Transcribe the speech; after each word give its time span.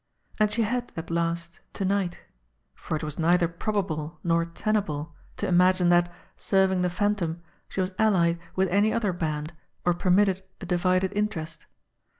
And 0.39 0.51
she 0.51 0.63
had 0.63 0.91
at 0.97 1.11
last, 1.11 1.59
to 1.73 1.85
night 1.85 2.21
for 2.73 2.95
it 2.95 3.03
was 3.03 3.19
neither 3.19 3.47
probable 3.47 4.17
nor 4.23 4.45
tenable 4.45 5.13
to 5.37 5.47
imagine 5.47 5.89
that, 5.89 6.11
serving 6.37 6.81
the 6.81 6.89
Phantom, 6.89 7.39
she 7.69 7.81
was 7.81 7.93
allied 7.99 8.39
with 8.55 8.67
any 8.69 8.91
other 8.91 9.13
band, 9.13 9.53
or 9.85 9.93
permitted 9.93 10.43
a 10.59 10.65
divided 10.65 11.13
interest. 11.13 11.67